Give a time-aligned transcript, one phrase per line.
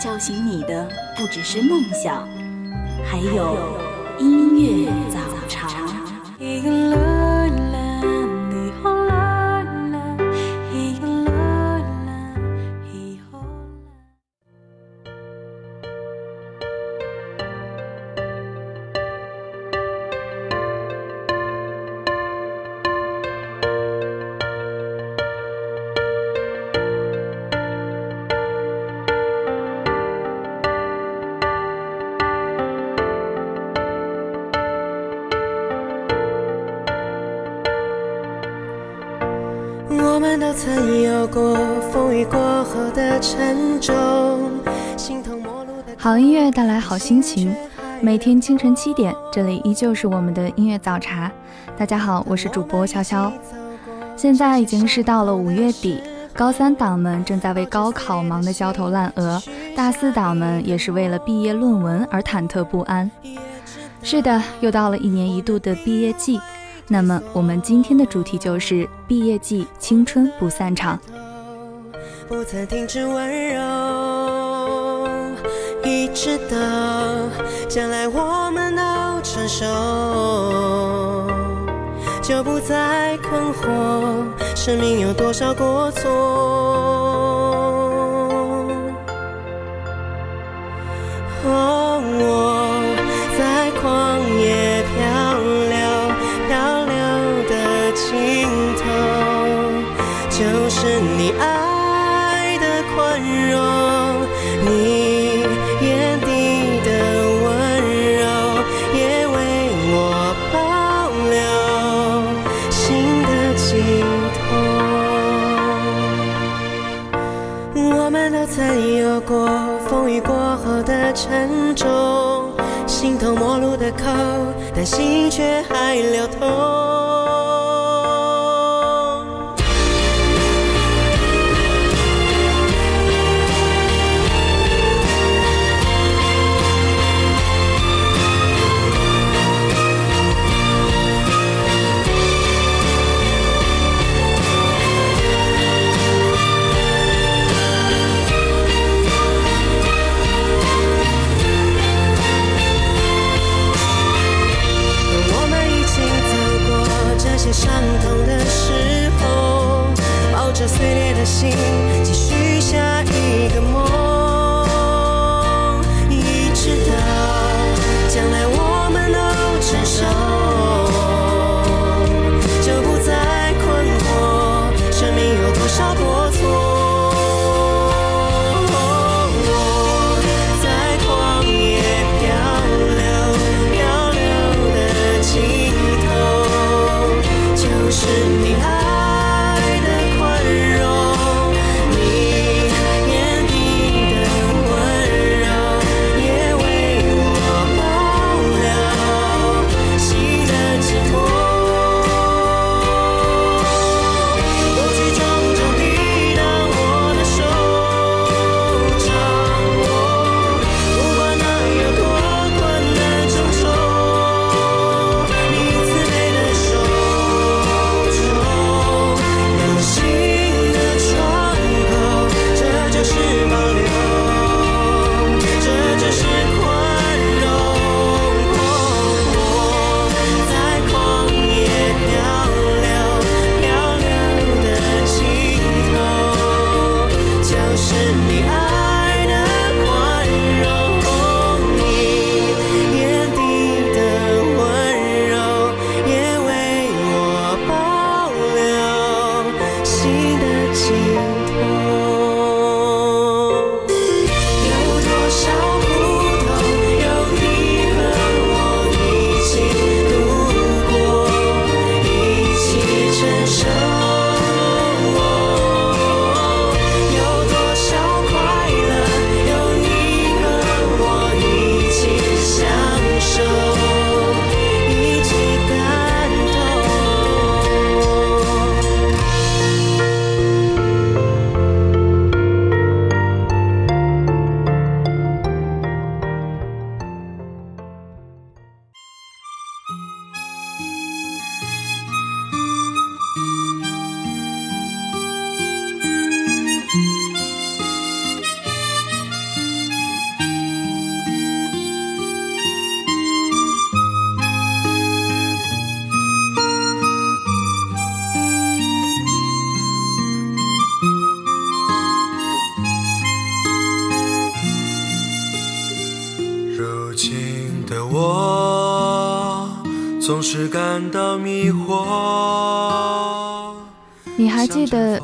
[0.00, 2.26] 叫醒你的不只是梦想，
[3.04, 3.78] 还有
[4.18, 4.90] 音乐
[46.90, 47.54] 好心情。
[48.00, 51.30] 每天清晨七点，这里依旧是我们的音乐早茶。
[51.78, 53.30] 大家好，我是主播潇潇。
[54.16, 56.02] 现在已经是到了五月底，
[56.32, 59.40] 高三党们正在为高考忙得焦头烂额，
[59.76, 63.08] 大四党们也是为了毕业论文而忐忑不安。
[64.02, 66.40] 是的，又到了一年一度的毕业季。
[66.88, 70.98] 那么，我们今天的主题就是毕业季，青春不散场。
[72.26, 73.60] 不曾停止温柔，
[75.84, 76.56] 一直到
[77.68, 78.82] 将来我们都
[79.22, 79.64] 成熟，
[82.22, 84.24] 就不再困惑，
[84.54, 86.10] 生命有多少过错。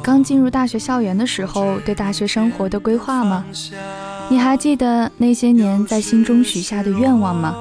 [0.07, 3.45] 刚进入大学校园的时候对大学生活的规划吗？
[4.31, 7.53] 你还记得那些年在心中许下的愿望吗？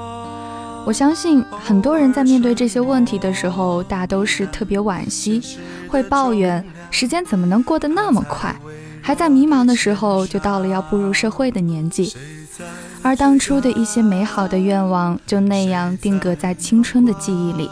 [0.85, 5.41] 我相信很多人在面对这些问题的时候，大都是特别惋惜，
[5.87, 8.55] 会抱怨时间怎么能过得那么快，
[9.01, 12.13] 还在迷茫的时候就到了要步入社会的年纪，
[13.01, 17.67] 而当初的一些美好的愿望就那样定格在青春的记忆里。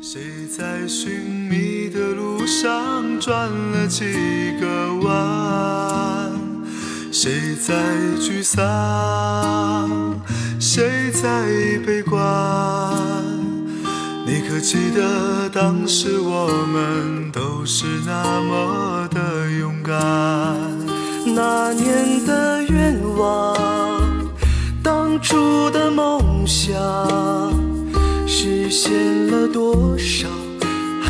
[0.00, 1.10] 谁在寻
[1.48, 4.04] 觅的路上转了几
[4.60, 6.32] 个弯？
[7.12, 7.72] 谁在
[8.18, 10.18] 沮丧？
[10.58, 11.46] 谁在
[11.86, 12.20] 悲观？
[14.26, 19.96] 你可记得当时我们都是那么的勇敢？
[21.24, 23.56] 那年的愿望，
[24.82, 26.74] 当初的梦想，
[28.26, 30.26] 实现了多少？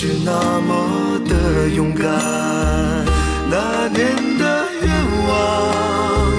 [0.00, 2.06] 是那么的勇敢？
[3.50, 4.88] 那年的愿
[5.26, 6.32] 望，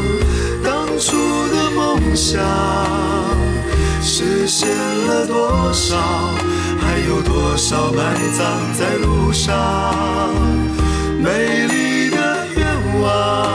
[0.63, 1.17] 当初
[1.49, 2.41] 的梦想，
[4.01, 5.97] 实现了多少？
[6.79, 8.47] 还有多少埋葬
[8.79, 9.53] 在路上？
[11.21, 12.65] 美丽的愿
[13.01, 13.45] 望，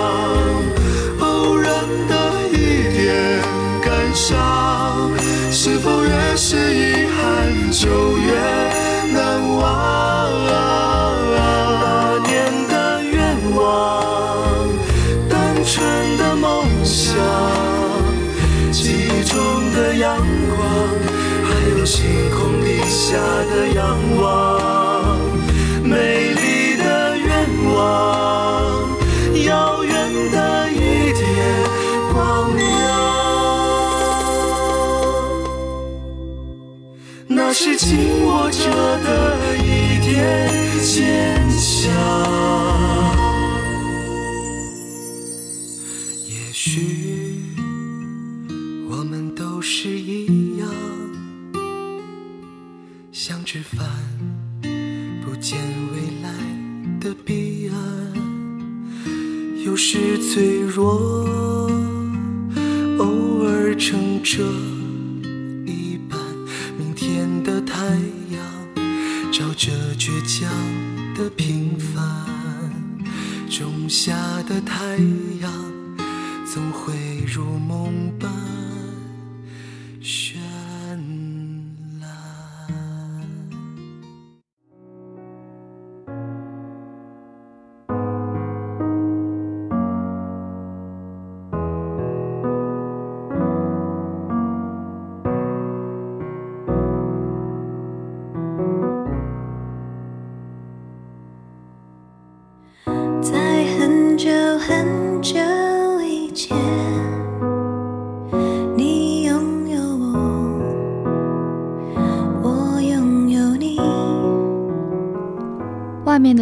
[1.21, 1.73] 偶然
[2.11, 3.41] 的一点
[3.81, 5.11] 感伤，
[5.51, 8.64] 是否越是遗憾就越
[21.85, 25.19] 星空底下的仰望，
[25.83, 28.89] 美丽的愿望，
[29.45, 29.93] 遥远
[30.31, 31.23] 的一点
[32.11, 32.65] 光亮，
[37.29, 38.65] 那是紧握着
[39.05, 40.49] 的一点
[40.81, 42.74] 坚强。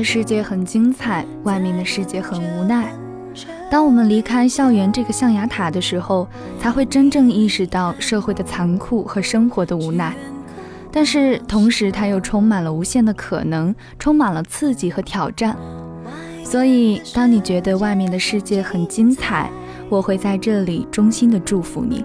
[0.02, 2.92] 世界很精彩，外面的世界很无奈。
[3.70, 6.28] 当我们离开校园这个象牙塔的时候，
[6.60, 10.14] 才会真正意识到社会的残酷和生活的无奈。
[10.90, 15.56] 但是同时，它又充满了无限的可能，充满了刺激和挑战。
[16.44, 19.50] 所以，当你觉得外面的世界很精彩，
[19.88, 22.04] 我会在这里衷心的祝福你。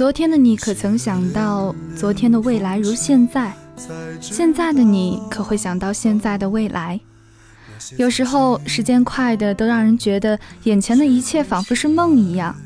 [0.00, 3.52] 昨天的你可曾想到，昨天的未来如现在？
[4.18, 6.98] 现在的你可会想到现在的未来？
[7.98, 12.56] 有时候时间快的都让人觉得眼前的一切仿佛是梦一样。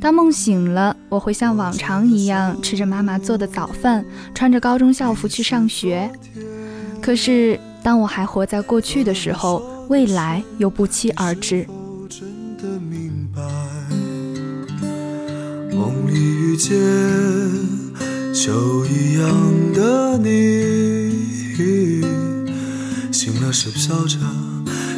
[0.00, 6.10] 当梦醒了，我会像往常一样吃着妈妈做的早饭，穿着高中校服去上学。
[7.00, 11.64] 可是当我还活在过去的时候，未来又不期而至。
[15.82, 16.78] 梦里遇见
[18.32, 20.30] 秋一样的你，
[23.10, 24.16] 醒了是飘着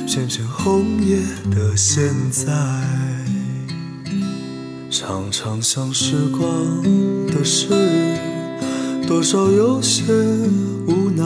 [0.06, 1.16] 片片红叶
[1.50, 2.52] 的现在，
[4.90, 6.52] 常常想时光
[7.28, 7.66] 的事，
[9.08, 10.02] 多少有些
[10.86, 11.24] 无奈。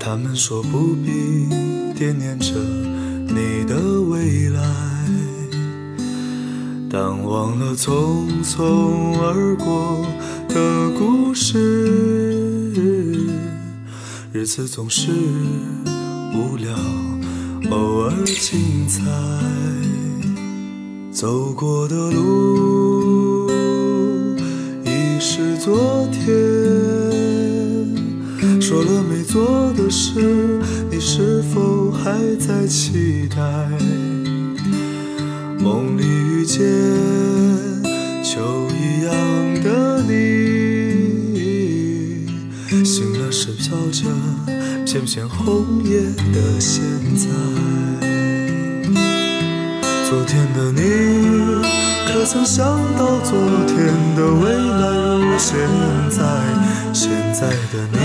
[0.00, 1.46] 他们说不必
[1.96, 2.52] 惦念着
[3.28, 4.60] 你的未来，
[6.96, 10.06] 但忘了匆匆而过
[10.48, 11.58] 的故事。
[14.32, 15.10] 日子总是
[16.32, 16.72] 无聊，
[17.72, 19.02] 偶尔精彩。
[21.10, 23.50] 走过的路
[24.84, 26.22] 已是昨天。
[28.60, 30.60] 说了没做的事，
[30.92, 33.44] 你是否还在期待？
[35.64, 36.60] 梦里遇见
[38.22, 39.14] 秋一样
[39.62, 40.12] 的你，
[42.84, 44.04] 醒了是飘着
[44.84, 46.02] 片片红叶
[46.34, 46.82] 的现
[47.16, 47.24] 在。
[50.06, 50.82] 昨天的你
[52.12, 52.62] 可曾想
[52.98, 53.32] 到昨
[53.66, 53.74] 天
[54.14, 54.84] 的未来
[55.18, 55.56] 如现
[56.10, 56.20] 在？
[56.92, 57.98] 现在的你，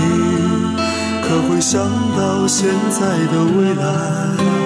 [1.28, 1.78] 可会想
[2.16, 3.00] 到现在
[3.30, 4.59] 的未来？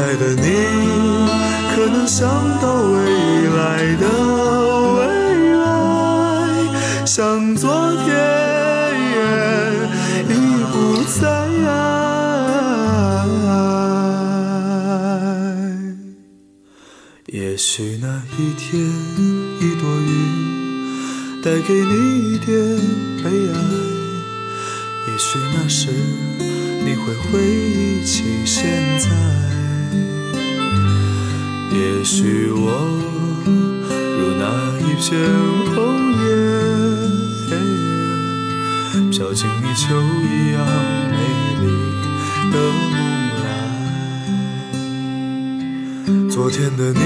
[0.00, 0.48] 未来的你，
[1.74, 2.26] 可能想
[2.58, 2.96] 到未
[3.50, 4.06] 来的
[4.94, 4.98] 未
[5.58, 5.62] 来？
[7.04, 8.08] 像昨天
[10.26, 10.32] 已
[10.72, 11.20] 不在。
[17.26, 18.80] 也许那一天，
[19.60, 22.48] 一朵云带给你一点
[23.22, 23.54] 悲哀。
[25.08, 25.90] 也许那时，
[26.86, 28.64] 你会回忆起现
[28.98, 29.49] 在。
[31.72, 32.66] 也许我
[33.94, 34.44] 如那
[34.80, 35.08] 一片
[35.72, 35.76] 红
[36.18, 36.20] 叶，
[39.10, 40.58] 飘进你秋一样
[41.12, 41.16] 美
[41.60, 41.64] 丽
[42.50, 42.90] 的梦
[43.38, 43.46] 来。
[46.28, 47.00] 昨天的你，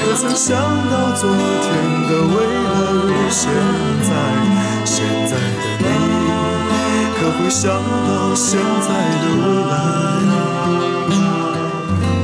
[0.00, 0.56] 可曾想
[0.88, 1.68] 到昨天
[2.08, 2.70] 的未来
[3.08, 3.40] 如现
[4.02, 4.10] 在？
[4.84, 5.84] 现在的你，
[7.18, 8.86] 可会想到现在
[9.20, 9.72] 的未来？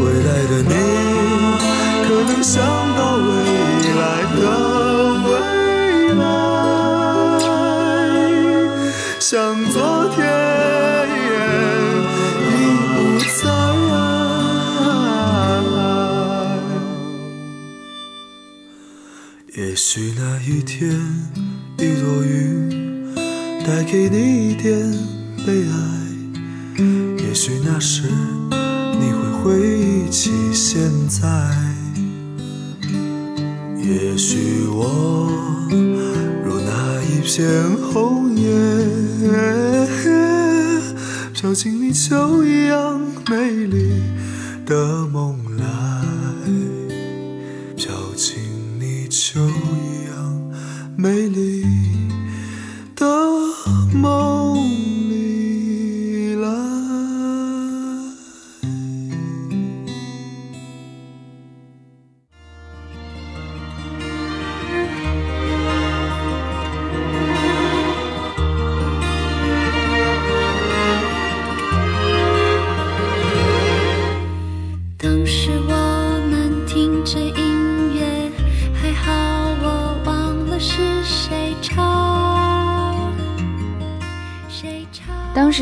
[0.00, 0.72] 未来的你，
[2.06, 2.56] 可能想
[2.96, 3.28] 到未
[3.94, 4.02] 来
[4.36, 4.42] 的
[5.24, 5.28] 未
[6.14, 6.22] 来？
[9.18, 9.30] 像
[9.72, 9.76] 昨
[10.14, 10.16] 天
[12.48, 12.56] 已
[12.94, 12.96] 不
[13.42, 13.42] 在。
[19.56, 20.78] 也许那一天，
[21.78, 23.12] 一朵云
[23.66, 24.64] 带给你一点
[25.44, 25.87] 悲哀。
[41.92, 42.57] 飘进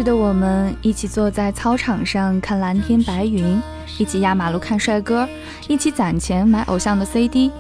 [0.07, 3.61] 的我们一起坐在操场上看蓝天白云，
[3.99, 5.29] 一起压马路看帅哥，
[5.67, 7.51] 一起攒钱买偶像的 CD。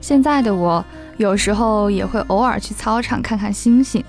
[0.00, 0.84] 现在的我
[1.16, 4.04] 有时候也会偶尔去操场看看星星，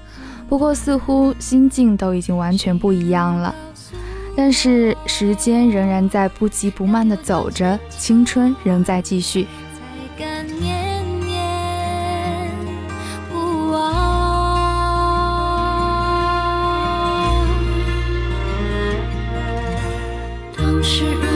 [0.48, 3.56] 不过似乎心境都已经完全不一样了。
[4.38, 9.48] 但是时间仍然在不急不慢地走着，青春仍在继续。
[20.90, 21.29] 是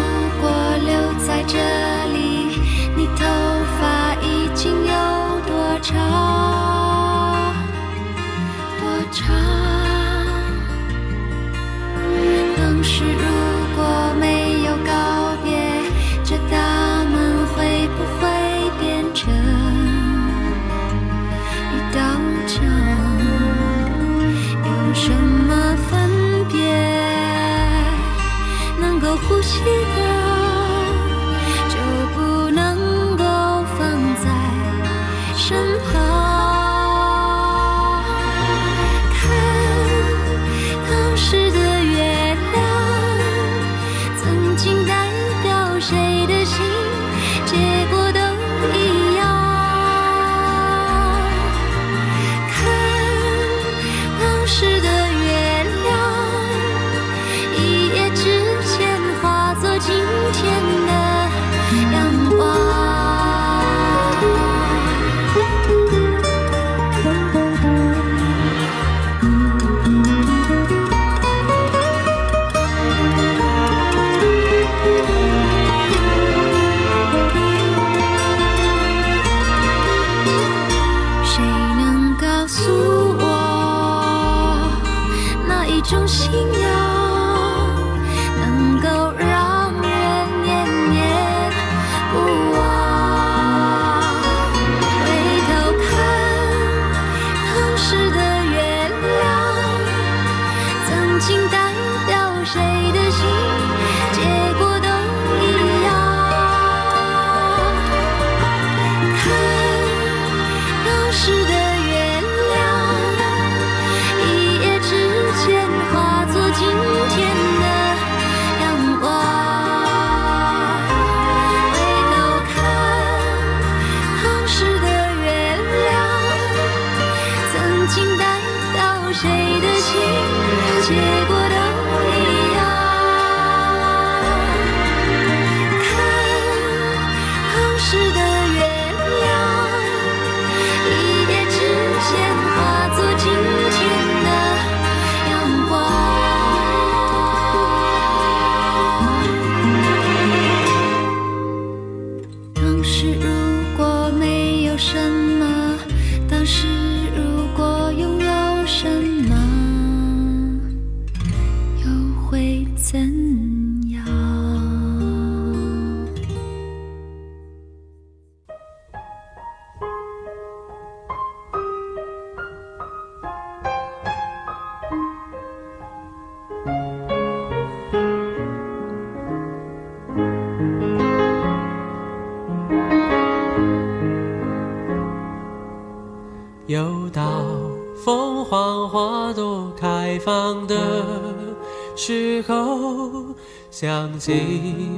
[192.05, 193.33] 时候，
[193.71, 194.33] 想起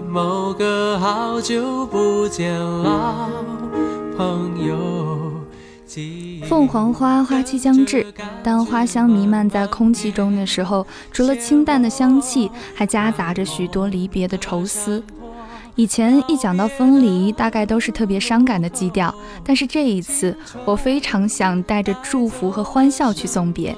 [0.10, 3.30] 某个好久不见老
[4.18, 5.32] 朋友。
[6.50, 8.04] 凤凰花花期将至，
[8.44, 15.04] 当花香弥漫在空气中的时候，除了清淡的香气，还夹杂着许多离别的愁思。
[15.76, 19.13] 以前一讲到分离，大概都是特别伤感的基调，
[19.44, 23.78] 但是这一次，我非常想带着祝福和欢笑去送别，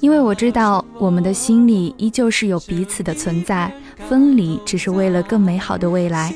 [0.00, 3.72] 因为我知道我们的心里依旧是有彼此的存在，
[4.08, 6.34] 分离只是为了更美好的未来。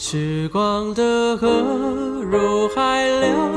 [0.00, 1.48] 时光的河
[2.22, 3.47] 入海流，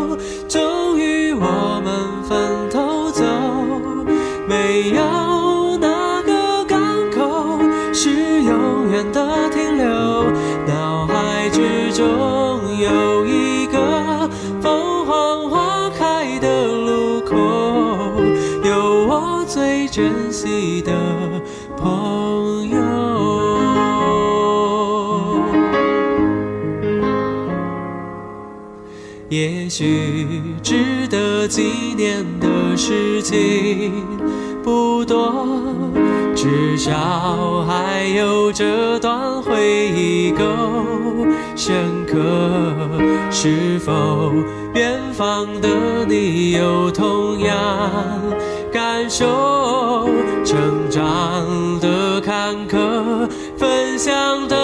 [31.52, 31.64] 几
[31.98, 34.06] 年的事情
[34.64, 35.62] 不多，
[36.34, 40.46] 至少还有这段回忆够
[41.54, 42.18] 深刻。
[43.30, 44.32] 是否
[44.76, 47.92] 远方的你有同样
[48.72, 50.08] 感受？
[50.46, 50.58] 成
[50.90, 54.56] 长的坎坷，分享的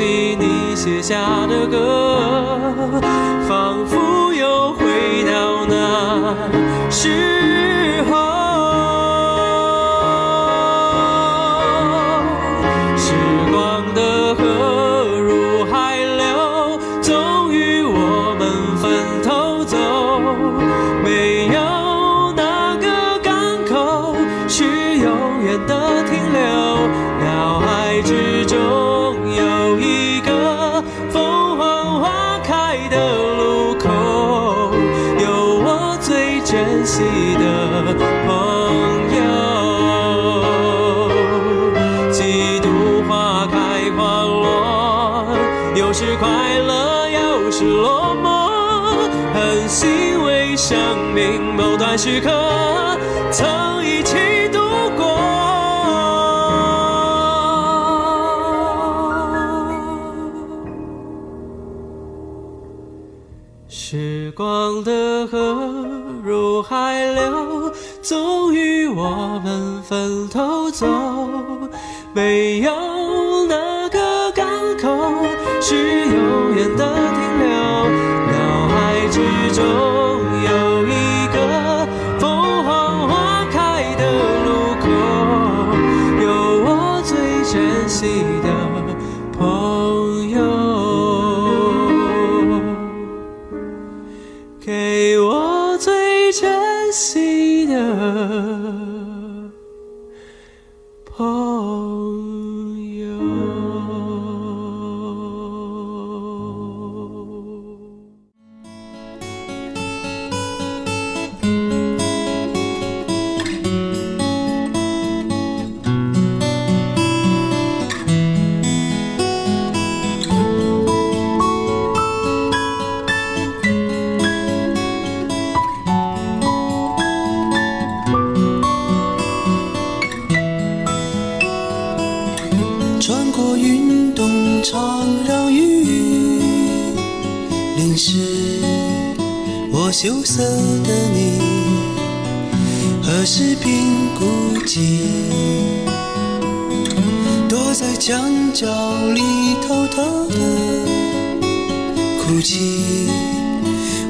[0.00, 2.98] 起你写下的歌，
[3.46, 6.34] 仿佛又回到那
[6.90, 7.39] 时
[51.90, 52.30] 命某段时刻
[53.32, 54.60] 曾一起度
[54.96, 55.04] 过。
[63.68, 65.66] 时光的河。
[66.22, 67.72] 入海流，
[68.02, 70.86] 终于我们分头走。
[72.12, 72.70] 没有
[96.50, 99.29] 珍惜的。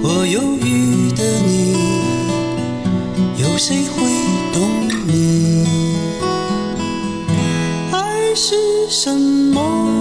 [0.02, 1.76] 我忧郁的你，
[3.36, 4.02] 有谁会
[4.52, 5.66] 懂你？
[7.92, 9.99] 爱是什么？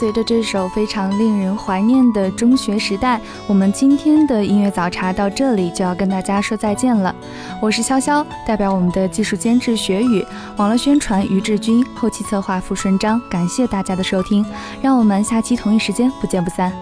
[0.00, 7.14] 随着这首非常令人怀念的中学时代，我们今天的音乐早茶到这里就要跟大家说再见了。
[7.60, 10.24] 我是潇潇，代表我们的技术监制雪宇，
[10.56, 14.42] 网络宣传于志军，后期策划付顺章，感谢大家的收听，
[14.80, 16.72] 让我们下期同一时间不见不散。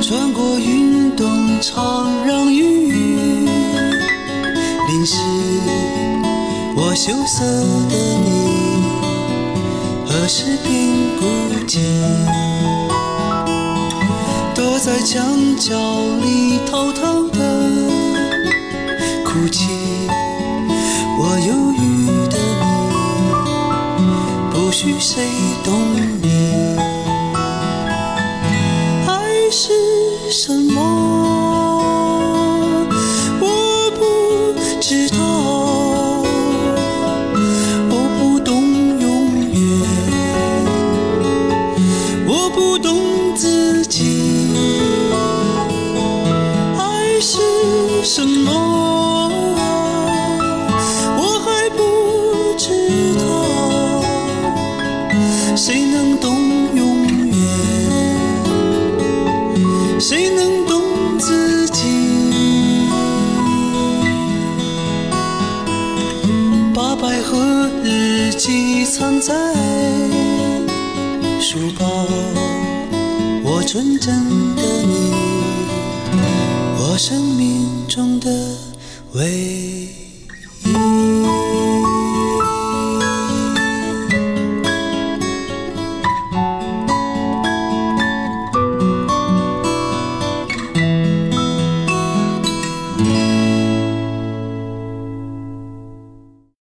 [0.00, 1.26] 穿过云动
[1.60, 2.92] 长让雨
[4.88, 5.16] 淋湿
[6.74, 7.44] 我羞涩
[7.88, 8.82] 的你，
[10.06, 10.72] 何时变
[11.18, 11.26] 孤
[11.66, 11.78] 寂？
[14.54, 15.78] 躲在墙角
[16.22, 17.38] 里偷偷的
[19.24, 19.68] 哭泣。
[21.18, 22.70] 我忧郁的你，
[24.50, 25.22] 不许谁
[25.62, 25.72] 懂
[26.22, 26.26] 你。
[29.06, 29.10] 爱
[29.50, 29.72] 是
[30.30, 31.31] 什么？
[42.42, 44.50] 我不懂自己。
[46.76, 47.38] 爱是
[48.02, 48.71] 什么？
[73.72, 74.14] 纯真
[74.54, 75.10] 的你，
[76.76, 78.30] 我生命中的
[79.14, 79.81] 唯一。